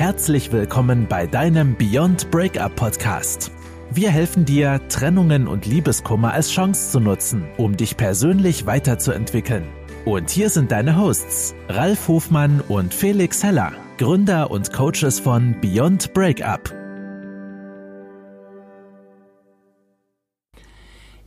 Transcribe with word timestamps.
Herzlich 0.00 0.50
willkommen 0.50 1.06
bei 1.06 1.26
deinem 1.26 1.76
Beyond 1.76 2.30
Breakup 2.30 2.74
Podcast. 2.74 3.52
Wir 3.90 4.08
helfen 4.10 4.46
dir, 4.46 4.80
Trennungen 4.88 5.46
und 5.46 5.66
Liebeskummer 5.66 6.32
als 6.32 6.50
Chance 6.50 6.92
zu 6.92 7.00
nutzen, 7.00 7.46
um 7.58 7.76
dich 7.76 7.98
persönlich 7.98 8.64
weiterzuentwickeln. 8.64 9.68
Und 10.06 10.30
hier 10.30 10.48
sind 10.48 10.72
deine 10.72 10.96
Hosts, 10.96 11.54
Ralf 11.68 12.08
Hofmann 12.08 12.62
und 12.62 12.94
Felix 12.94 13.42
Heller, 13.42 13.74
Gründer 13.98 14.50
und 14.50 14.72
Coaches 14.72 15.20
von 15.20 15.60
Beyond 15.60 16.14
Breakup. 16.14 16.72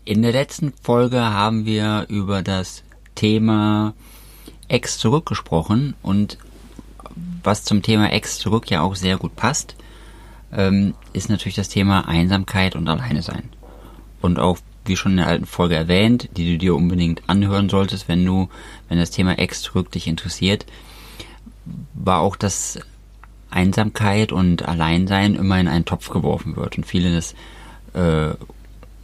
In 0.04 0.24
der 0.24 0.32
letzten 0.32 0.74
Folge 0.82 1.22
haben 1.22 1.68
wir 1.68 2.08
über 2.10 2.42
das 2.42 2.84
Thema 3.14 3.94
Ex 4.68 4.98
zurückgesprochen 4.98 5.94
und 6.02 6.40
was 7.44 7.64
zum 7.64 7.82
Thema 7.82 8.12
Ex 8.12 8.40
zurück 8.40 8.70
ja 8.70 8.82
auch 8.82 8.96
sehr 8.96 9.18
gut 9.18 9.36
passt, 9.36 9.76
ähm, 10.52 10.94
ist 11.14 11.30
natürlich 11.30 11.56
das 11.56 11.70
Thema 11.70 12.08
Einsamkeit 12.08 12.76
und 12.76 12.88
Alleine 12.88 13.22
sein. 13.22 13.50
Und 14.22 14.40
auch, 14.40 14.58
wie 14.86 14.96
schon 14.96 15.14
in 15.14 15.18
der 15.18 15.28
alten 15.28 15.46
Folge 15.46 15.76
erwähnt, 15.76 16.30
die 16.38 16.52
du 16.52 16.58
dir 16.58 16.76
unbedingt 16.76 17.22
anhören 17.28 17.70
solltest, 17.70 18.08
wenn 18.08 18.26
du, 18.26 18.50
wenn 18.90 18.98
das 18.98 19.12
Thema 19.12 19.38
Ex 19.40 19.62
zurück 19.62 19.92
dich 19.92 20.08
interessiert, 20.08 20.66
war 21.94 22.20
auch, 22.20 22.36
dass 22.36 22.80
Einsamkeit 23.50 24.32
und 24.32 24.68
Alleinsein 24.68 25.36
immer 25.36 25.60
in 25.60 25.68
einen 25.68 25.86
Topf 25.86 26.10
geworfen 26.10 26.56
wird 26.56 26.78
und 26.78 26.86
viele 26.86 27.14
das 27.14 27.36
äh, 27.94 28.36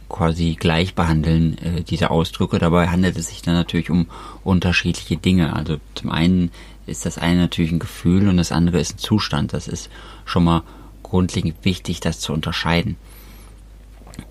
quasi 0.08 0.56
gleich 0.58 0.94
behandeln, 0.94 1.56
äh, 1.58 1.82
diese 1.82 2.10
Ausdrücke. 2.10 2.58
Dabei 2.58 2.88
handelt 2.88 3.16
es 3.16 3.28
sich 3.28 3.42
dann 3.42 3.54
natürlich 3.54 3.90
um 3.90 4.08
unterschiedliche 4.42 5.16
Dinge. 5.16 5.54
Also 5.54 5.78
zum 5.94 6.10
einen 6.10 6.50
ist 6.90 7.06
das 7.06 7.18
eine 7.18 7.40
natürlich 7.40 7.72
ein 7.72 7.78
Gefühl 7.78 8.28
und 8.28 8.36
das 8.36 8.52
andere 8.52 8.80
ist 8.80 8.96
ein 8.96 8.98
Zustand. 8.98 9.52
Das 9.52 9.68
ist 9.68 9.88
schon 10.24 10.44
mal 10.44 10.62
grundlegend 11.02 11.64
wichtig, 11.64 12.00
das 12.00 12.20
zu 12.20 12.32
unterscheiden. 12.32 12.96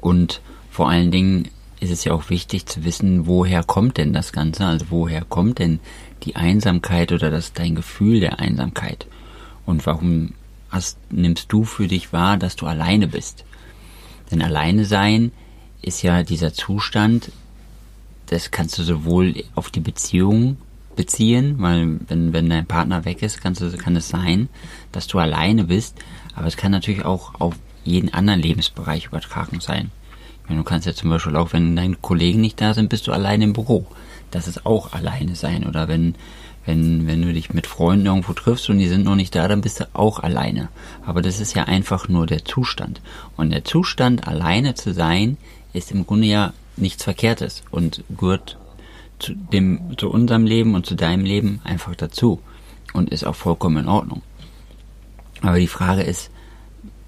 Und 0.01 0.41
vor 0.69 0.89
allen 0.89 1.11
Dingen 1.11 1.49
ist 1.79 1.91
es 1.91 2.03
ja 2.03 2.13
auch 2.13 2.29
wichtig 2.29 2.65
zu 2.65 2.83
wissen, 2.83 3.25
woher 3.25 3.63
kommt 3.63 3.97
denn 3.97 4.13
das 4.13 4.33
Ganze? 4.33 4.65
Also 4.65 4.87
woher 4.89 5.23
kommt 5.23 5.59
denn 5.59 5.79
die 6.23 6.35
Einsamkeit 6.35 7.11
oder 7.11 7.31
das 7.31 7.53
dein 7.53 7.75
Gefühl 7.75 8.19
der 8.19 8.39
Einsamkeit? 8.39 9.07
Und 9.65 9.85
warum 9.85 10.33
hast, 10.69 10.97
nimmst 11.09 11.51
du 11.51 11.63
für 11.63 11.87
dich 11.87 12.11
wahr, 12.11 12.37
dass 12.37 12.55
du 12.55 12.65
alleine 12.65 13.07
bist? 13.07 13.45
Denn 14.29 14.41
alleine 14.41 14.85
sein 14.85 15.31
ist 15.81 16.01
ja 16.01 16.23
dieser 16.23 16.53
Zustand, 16.53 17.31
das 18.27 18.51
kannst 18.51 18.77
du 18.77 18.83
sowohl 18.83 19.43
auf 19.55 19.71
die 19.71 19.79
Beziehung 19.79 20.57
beziehen, 20.99 21.55
weil 21.59 21.97
wenn, 22.09 22.33
wenn 22.33 22.49
dein 22.49 22.65
Partner 22.65 23.05
weg 23.05 23.23
ist, 23.23 23.41
kannst 23.41 23.61
du, 23.61 23.71
kann 23.77 23.95
es 23.95 24.09
sein, 24.09 24.49
dass 24.91 25.07
du 25.07 25.17
alleine 25.17 25.63
bist, 25.63 25.97
aber 26.35 26.47
es 26.47 26.57
kann 26.57 26.73
natürlich 26.73 27.05
auch 27.05 27.39
auf 27.39 27.55
jeden 27.85 28.13
anderen 28.13 28.41
Lebensbereich 28.41 29.05
übertragen 29.05 29.61
sein. 29.61 29.91
Du 30.49 30.61
kannst 30.63 30.85
ja 30.85 30.93
zum 30.93 31.09
Beispiel 31.09 31.37
auch, 31.37 31.53
wenn 31.53 31.77
deine 31.77 31.95
Kollegen 31.95 32.41
nicht 32.41 32.59
da 32.59 32.73
sind, 32.73 32.89
bist 32.89 33.07
du 33.07 33.13
alleine 33.13 33.45
im 33.45 33.53
Büro. 33.53 33.87
Das 34.29 34.49
ist 34.49 34.65
auch 34.65 34.91
alleine 34.91 35.35
sein. 35.35 35.65
Oder 35.65 35.87
wenn, 35.87 36.15
wenn, 36.65 37.07
wenn 37.07 37.21
du 37.21 37.31
dich 37.31 37.53
mit 37.53 37.65
Freunden 37.65 38.07
irgendwo 38.07 38.33
triffst 38.33 38.69
und 38.69 38.79
die 38.79 38.89
sind 38.89 39.05
noch 39.05 39.15
nicht 39.15 39.33
da, 39.35 39.47
dann 39.47 39.61
bist 39.61 39.79
du 39.79 39.87
auch 39.93 40.19
alleine. 40.19 40.67
Aber 41.05 41.21
das 41.21 41.39
ist 41.39 41.55
ja 41.55 41.63
einfach 41.63 42.09
nur 42.09 42.25
der 42.25 42.43
Zustand. 42.43 42.99
Und 43.37 43.51
der 43.51 43.63
Zustand, 43.63 44.27
alleine 44.27 44.73
zu 44.73 44.93
sein, 44.93 45.37
ist 45.71 45.91
im 45.93 46.05
Grunde 46.05 46.27
ja 46.27 46.53
nichts 46.75 47.05
Verkehrtes 47.05 47.63
und 47.71 48.03
gehört 48.17 48.57
zu, 49.19 49.33
dem, 49.35 49.97
zu 49.97 50.09
unserem 50.09 50.45
Leben 50.45 50.75
und 50.75 50.85
zu 50.85 50.95
deinem 50.95 51.25
Leben 51.25 51.61
einfach 51.63 51.95
dazu 51.95 52.41
und 52.93 53.09
ist 53.09 53.25
auch 53.25 53.35
vollkommen 53.35 53.77
in 53.77 53.87
Ordnung. 53.87 54.21
Aber 55.41 55.59
die 55.59 55.67
Frage 55.67 56.03
ist, 56.03 56.31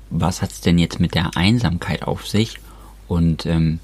was 0.10 0.42
hat 0.42 0.52
es 0.52 0.62
denn 0.62 0.78
jetzt 0.78 1.00
mit 1.00 1.16
der 1.16 1.36
Einsamkeit 1.36 2.04
auf 2.04 2.28
sich 2.28 2.58
und 3.08 3.46
ähm, 3.46 3.80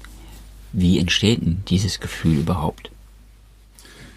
wie 0.72 0.98
entsteht 0.98 1.40
denn 1.40 1.62
dieses 1.68 2.00
Gefühl 2.00 2.38
überhaupt? 2.38 2.90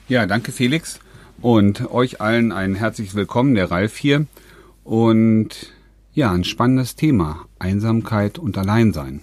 Ja, 0.08 0.25
danke 0.25 0.52
Felix 0.52 1.00
und 1.41 1.90
euch 1.91 2.22
allen 2.22 2.52
ein 2.52 2.75
herzliches 2.75 3.16
Willkommen, 3.16 3.56
der 3.56 3.72
Ralf 3.72 3.97
hier. 3.97 4.25
Und 4.84 5.74
ja, 6.13 6.31
ein 6.31 6.44
spannendes 6.44 6.96
Thema, 6.96 7.46
Einsamkeit 7.59 8.38
und 8.38 8.57
Alleinsein. 8.57 9.22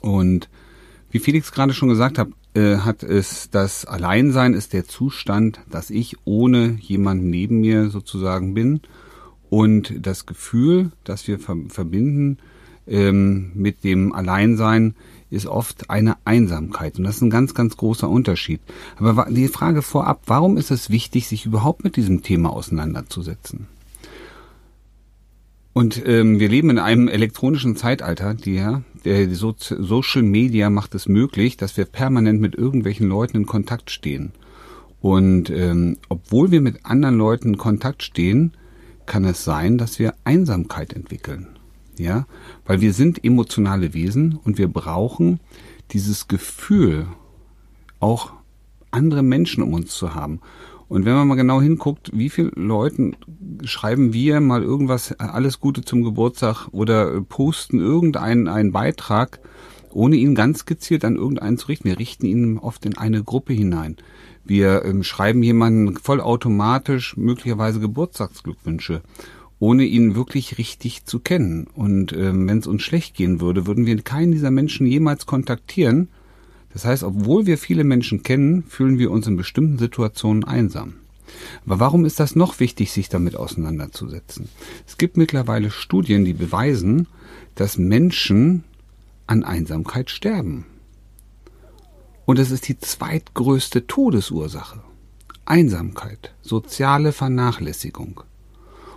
Und 0.00 0.48
wie 1.10 1.18
Felix 1.18 1.52
gerade 1.52 1.72
schon 1.72 1.88
gesagt 1.88 2.18
hat, 2.18 2.28
äh, 2.54 2.78
hat 2.78 3.02
es 3.02 3.50
das 3.50 3.84
Alleinsein 3.84 4.54
ist 4.54 4.72
der 4.72 4.86
Zustand, 4.86 5.60
dass 5.70 5.90
ich 5.90 6.16
ohne 6.24 6.78
jemanden 6.80 7.30
neben 7.30 7.60
mir 7.60 7.90
sozusagen 7.90 8.54
bin 8.54 8.80
und 9.50 9.94
das 10.04 10.26
Gefühl, 10.26 10.92
das 11.04 11.28
wir 11.28 11.38
ver 11.38 11.56
verbinden 11.68 12.38
ähm, 12.86 13.52
mit 13.54 13.84
dem 13.84 14.12
Alleinsein, 14.12 14.94
ist 15.30 15.46
oft 15.46 15.90
eine 15.90 16.16
Einsamkeit 16.24 16.98
und 16.98 17.04
das 17.04 17.16
ist 17.16 17.22
ein 17.22 17.30
ganz, 17.30 17.54
ganz 17.54 17.76
großer 17.76 18.08
Unterschied. 18.08 18.60
Aber 18.96 19.28
die 19.30 19.48
Frage 19.48 19.82
vorab, 19.82 20.22
warum 20.26 20.56
ist 20.56 20.70
es 20.70 20.90
wichtig, 20.90 21.28
sich 21.28 21.46
überhaupt 21.46 21.84
mit 21.84 21.96
diesem 21.96 22.22
Thema 22.22 22.50
auseinanderzusetzen? 22.50 23.68
Und 25.72 26.04
ähm, 26.04 26.40
wir 26.40 26.48
leben 26.48 26.70
in 26.70 26.78
einem 26.80 27.06
elektronischen 27.06 27.76
Zeitalter, 27.76 28.34
die 28.34 28.54
ja, 28.54 28.82
so 29.32 29.54
Social 29.58 30.22
Media 30.22 30.70
macht 30.70 30.94
es 30.94 31.08
möglich, 31.08 31.56
dass 31.56 31.76
wir 31.76 31.84
permanent 31.84 32.40
mit 32.40 32.54
irgendwelchen 32.54 33.08
Leuten 33.08 33.38
in 33.38 33.46
Kontakt 33.46 33.90
stehen. 33.90 34.32
Und 35.00 35.50
ähm, 35.50 35.96
obwohl 36.08 36.50
wir 36.50 36.60
mit 36.60 36.84
anderen 36.84 37.16
Leuten 37.16 37.50
in 37.50 37.58
Kontakt 37.58 38.02
stehen, 38.02 38.52
kann 39.06 39.24
es 39.24 39.44
sein, 39.44 39.78
dass 39.78 39.98
wir 39.98 40.14
Einsamkeit 40.24 40.92
entwickeln. 40.92 41.48
Ja, 41.98 42.26
weil 42.64 42.80
wir 42.80 42.94
sind 42.94 43.24
emotionale 43.24 43.92
Wesen 43.92 44.38
und 44.42 44.56
wir 44.56 44.68
brauchen 44.68 45.40
dieses 45.90 46.28
Gefühl, 46.28 47.06
auch 47.98 48.32
andere 48.90 49.22
Menschen 49.22 49.62
um 49.62 49.74
uns 49.74 49.94
zu 49.94 50.14
haben. 50.14 50.40
Und 50.90 51.04
wenn 51.04 51.14
man 51.14 51.28
mal 51.28 51.36
genau 51.36 51.62
hinguckt, 51.62 52.10
wie 52.12 52.30
viele 52.30 52.50
Leuten 52.56 53.14
schreiben 53.62 54.12
wir 54.12 54.40
mal 54.40 54.64
irgendwas, 54.64 55.12
alles 55.20 55.60
Gute 55.60 55.82
zum 55.82 56.02
Geburtstag 56.02 56.66
oder 56.72 57.20
posten 57.20 57.78
irgendeinen 57.78 58.48
einen 58.48 58.72
Beitrag, 58.72 59.38
ohne 59.92 60.16
ihn 60.16 60.34
ganz 60.34 60.66
gezielt 60.66 61.04
an 61.04 61.14
irgendeinen 61.14 61.58
zu 61.58 61.68
richten. 61.68 61.84
Wir 61.84 62.00
richten 62.00 62.26
ihn 62.26 62.58
oft 62.58 62.84
in 62.86 62.98
eine 62.98 63.22
Gruppe 63.22 63.52
hinein. 63.52 63.98
Wir 64.42 64.84
ähm, 64.84 65.04
schreiben 65.04 65.44
jemanden 65.44 65.96
vollautomatisch 65.96 67.16
möglicherweise 67.16 67.78
Geburtstagsglückwünsche, 67.78 69.02
ohne 69.60 69.84
ihn 69.84 70.16
wirklich 70.16 70.58
richtig 70.58 71.04
zu 71.04 71.20
kennen. 71.20 71.68
Und 71.72 72.12
ähm, 72.14 72.48
wenn 72.48 72.58
es 72.58 72.66
uns 72.66 72.82
schlecht 72.82 73.14
gehen 73.14 73.40
würde, 73.40 73.68
würden 73.68 73.86
wir 73.86 73.96
keinen 74.02 74.32
dieser 74.32 74.50
Menschen 74.50 74.88
jemals 74.88 75.26
kontaktieren, 75.26 76.08
das 76.72 76.84
heißt, 76.84 77.02
obwohl 77.02 77.46
wir 77.46 77.58
viele 77.58 77.84
Menschen 77.84 78.22
kennen, 78.22 78.62
fühlen 78.64 78.98
wir 78.98 79.10
uns 79.10 79.26
in 79.26 79.36
bestimmten 79.36 79.78
Situationen 79.78 80.44
einsam. 80.44 80.94
Aber 81.64 81.80
warum 81.80 82.04
ist 82.04 82.20
das 82.20 82.36
noch 82.36 82.60
wichtig, 82.60 82.92
sich 82.92 83.08
damit 83.08 83.36
auseinanderzusetzen? 83.36 84.48
Es 84.86 84.98
gibt 84.98 85.16
mittlerweile 85.16 85.70
Studien, 85.70 86.24
die 86.24 86.32
beweisen, 86.32 87.06
dass 87.54 87.78
Menschen 87.78 88.64
an 89.26 89.44
Einsamkeit 89.44 90.10
sterben. 90.10 90.66
Und 92.24 92.38
es 92.38 92.50
ist 92.50 92.68
die 92.68 92.78
zweitgrößte 92.78 93.86
Todesursache. 93.86 94.82
Einsamkeit, 95.44 96.32
soziale 96.42 97.12
Vernachlässigung. 97.12 98.22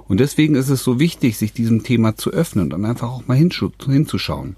Und 0.08 0.20
deswegen 0.20 0.56
ist 0.56 0.70
es 0.70 0.84
so 0.84 1.00
wichtig, 1.00 1.38
sich 1.38 1.54
diesem 1.54 1.84
Thema 1.84 2.16
zu 2.16 2.30
öffnen 2.30 2.74
und 2.74 2.86
einfach 2.86 3.10
auch 3.10 3.28
mal 3.28 3.38
hinzuschauen. 3.38 4.56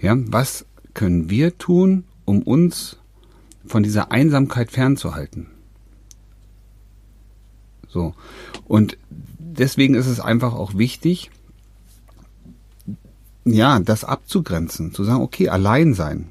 Ja, 0.00 0.16
was 0.16 0.64
können 0.94 1.28
wir 1.28 1.58
tun, 1.58 2.04
um 2.24 2.42
uns 2.42 2.96
von 3.66 3.82
dieser 3.82 4.12
Einsamkeit 4.12 4.70
fernzuhalten. 4.70 5.46
So. 7.88 8.14
Und 8.66 8.98
deswegen 9.38 9.94
ist 9.94 10.06
es 10.06 10.20
einfach 10.20 10.54
auch 10.54 10.76
wichtig, 10.76 11.30
ja, 13.44 13.78
das 13.78 14.04
abzugrenzen, 14.04 14.92
zu 14.92 15.04
sagen, 15.04 15.22
okay, 15.22 15.48
allein 15.48 15.94
sein. 15.94 16.28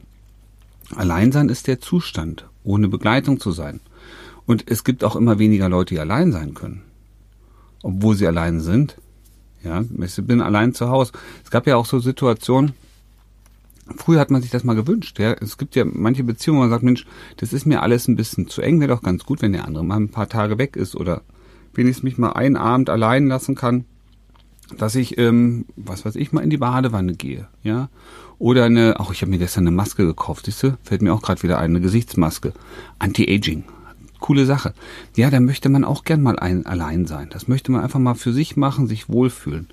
Allein 0.95 1.31
sein 1.31 1.49
ist 1.49 1.67
der 1.67 1.79
Zustand, 1.79 2.47
ohne 2.63 2.87
Begleitung 2.87 3.39
zu 3.39 3.51
sein. 3.51 3.79
Und 4.45 4.69
es 4.69 4.83
gibt 4.83 5.03
auch 5.03 5.15
immer 5.15 5.39
weniger 5.39 5.69
Leute, 5.69 5.95
die 5.95 5.99
allein 5.99 6.31
sein 6.31 6.53
können. 6.53 6.81
Obwohl 7.81 8.15
sie 8.15 8.27
allein 8.27 8.59
sind. 8.59 8.97
Ja, 9.63 9.83
ich 10.01 10.15
bin 10.17 10.41
allein 10.41 10.73
zu 10.73 10.89
Hause. 10.89 11.13
Es 11.43 11.51
gab 11.51 11.67
ja 11.67 11.77
auch 11.77 11.85
so 11.85 11.99
Situationen, 11.99 12.73
Früher 13.97 14.19
hat 14.19 14.31
man 14.31 14.41
sich 14.41 14.51
das 14.51 14.63
mal 14.63 14.75
gewünscht. 14.75 15.19
Ja. 15.19 15.33
Es 15.33 15.57
gibt 15.57 15.75
ja 15.75 15.83
manche 15.85 16.23
Beziehungen, 16.23 16.59
wo 16.59 16.63
man 16.63 16.69
sagt, 16.69 16.83
Mensch, 16.83 17.05
das 17.37 17.53
ist 17.53 17.65
mir 17.65 17.81
alles 17.81 18.07
ein 18.07 18.15
bisschen 18.15 18.47
zu 18.47 18.61
eng, 18.61 18.79
wäre 18.79 18.93
doch 18.93 19.01
ganz 19.01 19.25
gut, 19.25 19.41
wenn 19.41 19.53
der 19.53 19.65
andere 19.65 19.83
mal 19.83 19.97
ein 19.97 20.09
paar 20.09 20.29
Tage 20.29 20.57
weg 20.57 20.75
ist 20.75 20.95
oder 20.95 21.21
wenigstens 21.73 22.03
mich 22.03 22.17
mal 22.17 22.33
einen 22.33 22.55
Abend 22.55 22.89
allein 22.89 23.27
lassen 23.27 23.55
kann, 23.55 23.85
dass 24.77 24.95
ich, 24.95 25.17
ähm, 25.17 25.65
was 25.75 26.05
weiß 26.05 26.15
ich, 26.15 26.31
mal 26.31 26.41
in 26.41 26.49
die 26.49 26.57
Badewanne 26.57 27.13
gehe, 27.13 27.47
ja. 27.61 27.89
Oder 28.39 28.65
eine, 28.65 28.99
auch 28.99 29.11
ich 29.11 29.21
habe 29.21 29.29
mir 29.29 29.37
gestern 29.37 29.67
eine 29.67 29.75
Maske 29.75 30.05
gekauft, 30.05 30.45
siehst 30.45 30.63
du, 30.63 30.77
fällt 30.83 31.01
mir 31.01 31.13
auch 31.13 31.21
gerade 31.21 31.43
wieder 31.43 31.59
ein, 31.59 31.71
eine 31.71 31.81
Gesichtsmaske. 31.81 32.53
Anti-Aging. 32.99 33.63
coole 34.19 34.45
Sache. 34.45 34.73
Ja, 35.15 35.29
da 35.29 35.39
möchte 35.39 35.69
man 35.69 35.83
auch 35.83 36.03
gern 36.03 36.23
mal 36.23 36.39
ein, 36.39 36.65
allein 36.65 37.05
sein. 37.05 37.29
Das 37.29 37.47
möchte 37.47 37.71
man 37.71 37.81
einfach 37.81 37.99
mal 37.99 38.15
für 38.15 38.33
sich 38.33 38.55
machen, 38.55 38.87
sich 38.87 39.09
wohlfühlen. 39.09 39.67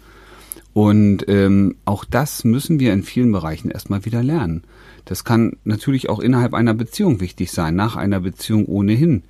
Und 0.72 1.28
ähm, 1.28 1.76
auch 1.84 2.04
das 2.04 2.44
müssen 2.44 2.78
wir 2.78 2.92
in 2.92 3.02
vielen 3.02 3.32
Bereichen 3.32 3.70
erstmal 3.70 4.04
wieder 4.04 4.22
lernen. 4.22 4.62
Das 5.04 5.24
kann 5.24 5.56
natürlich 5.64 6.08
auch 6.08 6.20
innerhalb 6.20 6.54
einer 6.54 6.74
Beziehung 6.74 7.20
wichtig 7.20 7.50
sein, 7.50 7.74
nach 7.74 7.96
einer 7.96 8.20
Beziehung 8.20 8.66
ohnehin. 8.66 9.24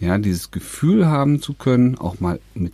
Ja, 0.00 0.18
dieses 0.18 0.50
Gefühl 0.50 1.06
haben 1.06 1.42
zu 1.42 1.52
können, 1.52 1.96
auch 1.98 2.20
mal 2.20 2.40
mit, 2.54 2.72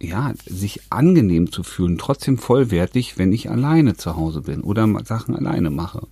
ja, 0.00 0.34
sich 0.46 0.82
angenehm 0.90 1.50
zu 1.50 1.62
fühlen, 1.62 1.98
trotzdem 1.98 2.38
vollwertig, 2.38 3.18
wenn 3.18 3.32
ich 3.32 3.50
alleine 3.50 3.96
zu 3.96 4.14
Hause 4.14 4.42
bin 4.42 4.60
oder 4.60 4.86
Sachen 5.04 5.34
alleine 5.34 5.70
mache. 5.70 6.06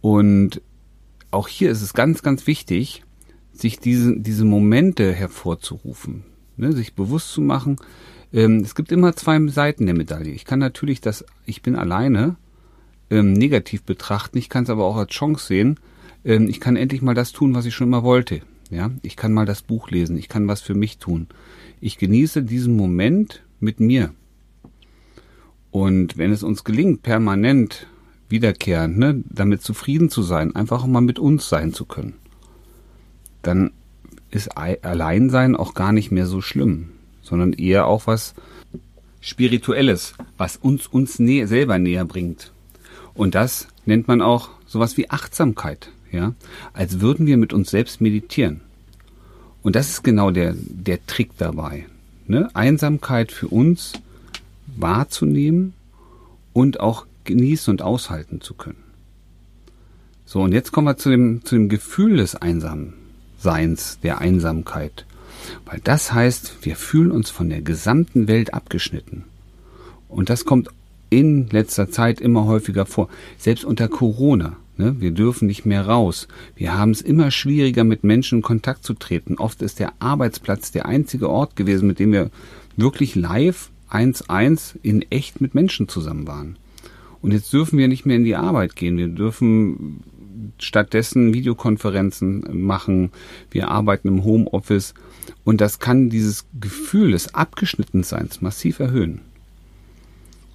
Und 0.00 0.60
auch 1.30 1.48
hier 1.48 1.70
ist 1.70 1.80
es 1.80 1.94
ganz, 1.94 2.22
ganz 2.22 2.46
wichtig, 2.46 3.04
sich 3.52 3.78
diese, 3.78 4.18
diese 4.18 4.44
Momente 4.44 5.12
hervorzurufen, 5.12 6.24
ne, 6.56 6.72
sich 6.72 6.94
bewusst 6.94 7.32
zu 7.32 7.40
machen, 7.40 7.76
ähm, 8.32 8.60
es 8.60 8.74
gibt 8.74 8.92
immer 8.92 9.14
zwei 9.14 9.44
Seiten 9.48 9.86
der 9.86 9.94
Medaille. 9.94 10.32
Ich 10.32 10.44
kann 10.44 10.58
natürlich 10.58 11.00
das, 11.00 11.24
ich 11.44 11.62
bin 11.62 11.76
alleine, 11.76 12.36
ähm, 13.10 13.32
negativ 13.32 13.82
betrachten, 13.82 14.38
ich 14.38 14.48
kann 14.48 14.64
es 14.64 14.70
aber 14.70 14.84
auch 14.84 14.96
als 14.96 15.10
Chance 15.10 15.46
sehen, 15.46 15.78
ähm, 16.24 16.48
ich 16.48 16.60
kann 16.60 16.76
endlich 16.76 17.02
mal 17.02 17.14
das 17.14 17.32
tun, 17.32 17.54
was 17.54 17.66
ich 17.66 17.74
schon 17.74 17.88
immer 17.88 18.02
wollte. 18.02 18.40
Ja, 18.70 18.90
ich 19.02 19.16
kann 19.16 19.34
mal 19.34 19.44
das 19.44 19.60
Buch 19.60 19.90
lesen, 19.90 20.16
ich 20.16 20.28
kann 20.28 20.48
was 20.48 20.62
für 20.62 20.74
mich 20.74 20.96
tun. 20.96 21.26
Ich 21.80 21.98
genieße 21.98 22.42
diesen 22.42 22.74
Moment 22.74 23.42
mit 23.60 23.80
mir. 23.80 24.14
Und 25.70 26.16
wenn 26.16 26.32
es 26.32 26.42
uns 26.42 26.64
gelingt, 26.64 27.02
permanent 27.02 27.86
wiederkehrend, 28.30 28.98
ne, 28.98 29.22
damit 29.28 29.62
zufrieden 29.62 30.08
zu 30.08 30.22
sein, 30.22 30.56
einfach 30.56 30.86
mal 30.86 31.02
mit 31.02 31.18
uns 31.18 31.50
sein 31.50 31.74
zu 31.74 31.84
können, 31.84 32.14
dann 33.42 33.72
ist 34.30 34.56
Alleinsein 34.56 35.54
auch 35.54 35.74
gar 35.74 35.92
nicht 35.92 36.10
mehr 36.10 36.26
so 36.26 36.40
schlimm, 36.40 36.88
sondern 37.32 37.54
eher 37.54 37.86
auch 37.86 38.06
was 38.06 38.34
Spirituelles, 39.22 40.12
was 40.36 40.58
uns 40.58 40.86
uns 40.86 41.18
nä 41.18 41.46
selber 41.46 41.78
näher 41.78 42.04
bringt. 42.04 42.52
Und 43.14 43.34
das 43.34 43.68
nennt 43.86 44.06
man 44.06 44.20
auch 44.20 44.50
sowas 44.66 44.98
wie 44.98 45.08
Achtsamkeit 45.08 45.88
ja, 46.12 46.34
als 46.74 47.00
würden 47.00 47.26
wir 47.26 47.36
mit 47.36 47.52
uns 47.52 47.70
selbst 47.70 48.00
meditieren. 48.00 48.60
Und 49.62 49.76
das 49.76 49.88
ist 49.88 50.04
genau 50.04 50.30
der, 50.30 50.54
der 50.56 51.04
Trick 51.06 51.30
dabei. 51.38 51.86
Ne? 52.26 52.50
Einsamkeit 52.54 53.32
für 53.32 53.48
uns 53.48 53.94
wahrzunehmen 54.76 55.72
und 56.52 56.80
auch 56.80 57.06
genießen 57.24 57.70
und 57.70 57.82
aushalten 57.82 58.40
zu 58.40 58.54
können. 58.54 58.82
So, 60.26 60.42
und 60.42 60.52
jetzt 60.52 60.72
kommen 60.72 60.86
wir 60.86 60.96
zu 60.96 61.10
dem, 61.10 61.44
zu 61.44 61.54
dem 61.54 61.68
Gefühl 61.68 62.16
des 62.16 62.34
Einsamseins, 62.36 63.98
der 64.02 64.18
Einsamkeit. 64.18 65.06
Weil 65.64 65.80
das 65.82 66.12
heißt, 66.12 66.58
wir 66.62 66.76
fühlen 66.76 67.10
uns 67.10 67.30
von 67.30 67.48
der 67.48 67.62
gesamten 67.62 68.28
Welt 68.28 68.54
abgeschnitten. 68.54 69.24
Und 70.08 70.30
das 70.30 70.44
kommt 70.44 70.68
in 71.10 71.48
letzter 71.48 71.90
Zeit 71.90 72.20
immer 72.20 72.46
häufiger 72.46 72.86
vor. 72.86 73.08
Selbst 73.38 73.64
unter 73.64 73.88
Corona 73.88 74.56
Ne? 74.76 74.96
Wir 74.98 75.10
dürfen 75.10 75.46
nicht 75.46 75.66
mehr 75.66 75.86
raus. 75.86 76.28
Wir 76.56 76.76
haben 76.76 76.92
es 76.92 77.02
immer 77.02 77.30
schwieriger, 77.30 77.84
mit 77.84 78.04
Menschen 78.04 78.38
in 78.38 78.42
Kontakt 78.42 78.84
zu 78.84 78.94
treten. 78.94 79.36
Oft 79.36 79.62
ist 79.62 79.78
der 79.78 79.92
Arbeitsplatz 79.98 80.72
der 80.72 80.86
einzige 80.86 81.28
Ort 81.28 81.56
gewesen, 81.56 81.86
mit 81.86 81.98
dem 81.98 82.12
wir 82.12 82.30
wirklich 82.76 83.14
live 83.14 83.70
eins 83.88 84.28
eins 84.30 84.78
in 84.82 85.02
echt 85.10 85.40
mit 85.40 85.54
Menschen 85.54 85.88
zusammen 85.88 86.26
waren. 86.26 86.56
Und 87.20 87.32
jetzt 87.32 87.52
dürfen 87.52 87.78
wir 87.78 87.88
nicht 87.88 88.06
mehr 88.06 88.16
in 88.16 88.24
die 88.24 88.36
Arbeit 88.36 88.74
gehen. 88.74 88.96
Wir 88.96 89.08
dürfen 89.08 90.02
stattdessen 90.58 91.34
Videokonferenzen 91.34 92.64
machen. 92.64 93.10
Wir 93.50 93.68
arbeiten 93.68 94.08
im 94.08 94.24
Homeoffice. 94.24 94.94
Und 95.44 95.60
das 95.60 95.78
kann 95.78 96.10
dieses 96.10 96.46
Gefühl 96.60 97.12
des 97.12 97.34
Abgeschnittenseins 97.34 98.40
massiv 98.40 98.80
erhöhen. 98.80 99.20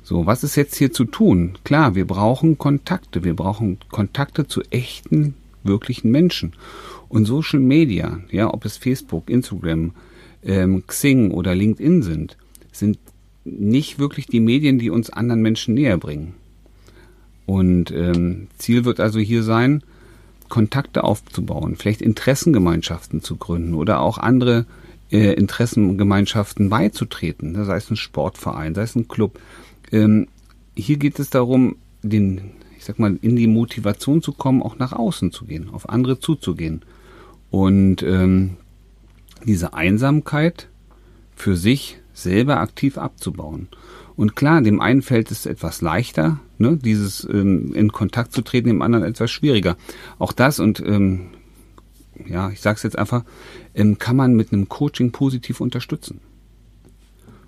So, 0.04 0.26
was 0.26 0.44
ist 0.44 0.56
jetzt 0.56 0.76
hier 0.76 0.94
zu 0.94 1.04
tun? 1.04 1.58
Klar, 1.64 1.96
wir 1.96 2.08
brauchen 2.08 2.58
Kontakte. 2.58 3.24
Wir 3.24 3.36
brauchen 3.36 3.78
Kontakte 3.92 4.48
zu 4.48 4.62
echten, 4.70 5.34
wirklichen 5.64 6.12
Menschen. 6.12 6.54
Und 7.10 7.26
Social 7.26 7.60
Media, 7.60 8.22
ja, 8.32 8.54
ob 8.54 8.66
es 8.66 8.78
Facebook, 8.78 9.30
Instagram, 9.30 9.92
ähm, 10.44 10.84
Xing 10.88 11.32
oder 11.32 11.56
LinkedIn 11.56 12.04
sind, 12.04 12.38
sind 12.72 13.00
nicht 13.44 14.00
wirklich 14.00 14.28
die 14.28 14.40
Medien, 14.40 14.80
die 14.80 14.90
uns 14.90 15.10
anderen 15.10 15.42
Menschen 15.42 15.74
näher 15.74 15.98
bringen. 15.98 16.36
Und 17.48 17.90
ähm, 17.90 18.48
Ziel 18.60 18.86
wird 18.86 19.00
also 19.00 19.20
hier 19.20 19.42
sein, 19.42 19.82
Kontakte 20.50 21.04
aufzubauen, 21.04 21.76
vielleicht 21.76 22.02
Interessengemeinschaften 22.02 23.22
zu 23.22 23.38
gründen 23.38 23.74
oder 23.74 24.02
auch 24.02 24.18
andere 24.18 24.66
äh, 25.12 25.34
Interessengemeinschaften 25.34 26.70
beizutreten, 26.70 27.66
sei 27.66 27.78
es 27.78 27.90
ein 27.90 27.98
Sportverein, 27.98 28.76
sei 28.76 28.84
es 28.84 28.96
ein 28.96 29.08
Club, 29.08 29.40
ähm, 29.92 30.28
hier 30.76 30.98
geht 30.98 31.20
es 31.20 31.30
darum, 31.30 31.78
den, 32.04 32.52
ich 32.78 32.86
sag 32.86 33.00
mal, 33.00 33.18
in 33.22 33.36
die 33.36 33.48
Motivation 33.48 34.22
zu 34.22 34.32
kommen, 34.32 34.62
auch 34.62 34.78
nach 34.78 34.94
außen 34.94 35.32
zu 35.32 35.46
gehen, 35.46 35.70
auf 35.72 35.90
andere 35.90 36.20
zuzugehen. 36.20 36.84
Und 37.50 38.04
ähm, 38.04 38.58
diese 39.46 39.74
Einsamkeit 39.74 40.68
für 41.36 41.56
sich 41.56 42.00
selber 42.14 42.60
aktiv 42.60 42.98
abzubauen. 42.98 43.70
Und 44.16 44.36
klar, 44.36 44.62
dem 44.62 44.82
einen 44.82 45.02
fällt 45.02 45.32
es 45.32 45.46
etwas 45.46 45.82
leichter, 45.82 46.40
ne, 46.60 46.78
dieses 46.78 47.28
ähm, 47.30 47.74
in 47.74 47.92
Kontakt 47.92 48.34
zu 48.34 48.42
treten, 48.42 48.68
dem 48.68 48.82
anderen 48.82 49.06
etwas 49.06 49.32
schwieriger. 49.32 49.78
Auch 50.20 50.34
das 50.34 50.60
und 50.60 50.80
ähm, 50.80 51.28
ja, 52.28 52.50
ich 52.50 52.62
sage 52.62 52.78
es 52.78 52.84
jetzt 52.84 52.98
einfach, 52.98 53.24
ähm, 53.76 54.00
kann 54.00 54.16
man 54.16 54.36
mit 54.36 54.52
einem 54.52 54.70
Coaching 54.70 55.12
positiv 55.12 55.62
unterstützen. 55.62 56.20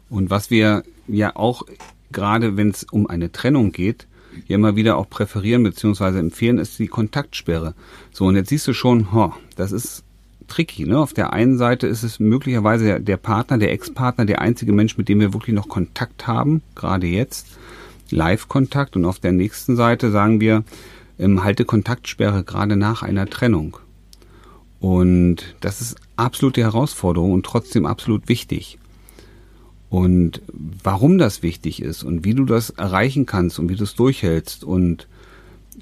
Und 0.09 0.29
was 0.29 0.49
wir 0.49 0.83
ja 1.07 1.35
auch 1.35 1.63
gerade 2.11 2.57
wenn 2.57 2.69
es 2.69 2.83
um 2.83 3.07
eine 3.07 3.31
Trennung 3.31 3.71
geht, 3.71 4.07
hier 4.45 4.55
immer 4.55 4.75
wieder 4.75 4.97
auch 4.97 5.09
präferieren 5.09 5.63
bzw. 5.63 6.19
empfehlen, 6.19 6.57
ist 6.57 6.79
die 6.79 6.87
Kontaktsperre. 6.87 7.73
So, 8.11 8.25
und 8.25 8.35
jetzt 8.35 8.49
siehst 8.49 8.67
du 8.67 8.73
schon, 8.73 9.11
ho, 9.11 9.33
das 9.55 9.71
ist 9.71 10.03
tricky. 10.47 10.85
Ne? 10.85 10.97
Auf 10.97 11.13
der 11.13 11.33
einen 11.33 11.57
Seite 11.57 11.87
ist 11.87 12.03
es 12.03 12.19
möglicherweise 12.19 12.99
der 12.99 13.17
Partner, 13.17 13.57
der 13.57 13.71
Ex-Partner, 13.71 14.25
der 14.25 14.41
einzige 14.41 14.73
Mensch, 14.73 14.97
mit 14.97 15.09
dem 15.09 15.19
wir 15.19 15.33
wirklich 15.33 15.55
noch 15.55 15.67
Kontakt 15.67 16.27
haben, 16.27 16.61
gerade 16.75 17.07
jetzt, 17.07 17.47
Live-Kontakt. 18.11 18.95
Und 18.95 19.05
auf 19.05 19.19
der 19.19 19.31
nächsten 19.31 19.75
Seite 19.75 20.11
sagen 20.11 20.41
wir, 20.41 20.63
ähm, 21.17 21.43
halte 21.43 21.65
Kontaktsperre 21.65 22.43
gerade 22.43 22.75
nach 22.75 23.03
einer 23.03 23.27
Trennung. 23.27 23.77
Und 24.79 25.55
das 25.59 25.81
ist 25.81 25.97
absolute 26.15 26.61
Herausforderung 26.61 27.33
und 27.33 27.45
trotzdem 27.45 27.85
absolut 27.85 28.29
wichtig. 28.29 28.79
Und 29.89 30.41
warum 30.83 31.17
das 31.17 31.41
wichtig 31.43 31.81
ist 31.81 32.03
und 32.03 32.23
wie 32.23 32.35
du 32.35 32.45
das 32.45 32.69
erreichen 32.69 33.25
kannst 33.25 33.59
und 33.59 33.69
wie 33.69 33.75
du 33.75 33.83
es 33.83 33.95
durchhältst 33.95 34.63
und 34.63 35.07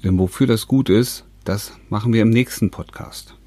äh, 0.02 0.08
wofür 0.10 0.46
das 0.46 0.66
gut 0.66 0.88
ist, 0.88 1.24
das 1.44 1.72
machen 1.88 2.12
wir 2.12 2.22
im 2.22 2.30
nächsten 2.30 2.70
Podcast. 2.70 3.37